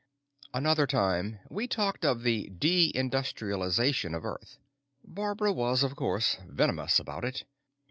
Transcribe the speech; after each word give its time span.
Another 0.51 0.87
time 0.87 1.37
we 1.47 1.67
talked 1.67 2.03
of 2.03 2.23
the 2.23 2.49
de 2.49 2.91
industrialization 2.95 4.15
of 4.15 4.25
Earth. 4.25 4.57
Barbara 5.03 5.53
was, 5.53 5.83
of 5.83 5.95
course, 5.95 6.39
venomous 6.49 6.97
about 6.97 7.23
it. 7.23 7.43